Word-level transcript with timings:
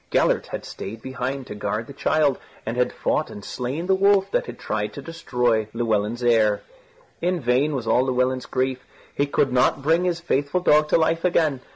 Gellert 0.09 0.47
had 0.47 0.65
stayed 0.65 1.03
behind 1.03 1.45
to 1.45 1.53
guard 1.53 1.85
the 1.85 1.93
child 1.93 2.39
and 2.65 2.75
had 2.75 2.91
fought 2.91 3.29
and 3.29 3.45
slain 3.45 3.85
the 3.85 3.93
wolf 3.93 4.31
that 4.31 4.47
had 4.47 4.57
tried 4.57 4.93
to 4.93 5.01
destroy 5.03 5.67
Llewelyn's 5.75 6.23
heir. 6.23 6.63
In 7.21 7.39
vain 7.39 7.75
was 7.75 7.85
all 7.85 8.05
Llewelyn's 8.05 8.47
grief; 8.47 8.79
he 9.13 9.27
could 9.27 9.53
not 9.53 9.83
bring 9.83 10.05
his 10.05 10.19
faithful 10.19 10.61
dog 10.61 10.87
to 10.89 10.97
life 10.97 11.23
again. 11.23 11.61